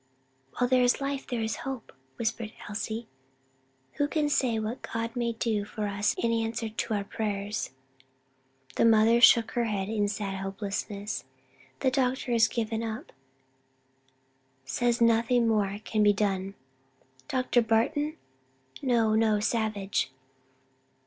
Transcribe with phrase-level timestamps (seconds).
[0.57, 3.07] "While there is life there is hope," whispered Elsie,
[3.97, 7.69] "who can say what God may do for us in answer to our prayers?"
[8.77, 11.25] The mother shook her head in sad hopelessness.
[11.81, 13.11] "The doctor has given him up;
[14.65, 16.55] says nothing more can be done."
[17.27, 17.61] "Dr.
[17.61, 18.17] Barton?"
[18.81, 20.11] "No, no, Savage.